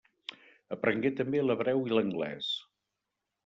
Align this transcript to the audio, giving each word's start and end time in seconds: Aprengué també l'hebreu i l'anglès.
Aprengué 0.75 1.11
també 1.21 1.43
l'hebreu 1.45 1.87
i 1.91 1.95
l'anglès. 1.95 2.51